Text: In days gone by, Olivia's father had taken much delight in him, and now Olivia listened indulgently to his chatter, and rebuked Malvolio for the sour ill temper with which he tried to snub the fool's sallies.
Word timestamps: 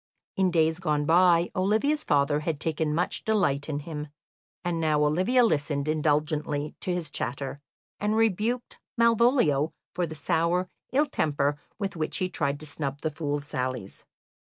In 0.35 0.49
days 0.49 0.79
gone 0.79 1.05
by, 1.05 1.51
Olivia's 1.55 2.03
father 2.03 2.39
had 2.39 2.59
taken 2.59 2.95
much 2.95 3.23
delight 3.23 3.69
in 3.69 3.81
him, 3.81 4.07
and 4.63 4.81
now 4.81 5.03
Olivia 5.05 5.43
listened 5.43 5.87
indulgently 5.87 6.73
to 6.79 6.91
his 6.91 7.11
chatter, 7.11 7.59
and 7.99 8.15
rebuked 8.15 8.79
Malvolio 8.97 9.73
for 9.93 10.07
the 10.07 10.15
sour 10.15 10.67
ill 10.91 11.05
temper 11.05 11.55
with 11.77 11.95
which 11.95 12.17
he 12.17 12.29
tried 12.29 12.59
to 12.61 12.65
snub 12.65 13.01
the 13.01 13.11
fool's 13.11 13.45
sallies. 13.45 14.03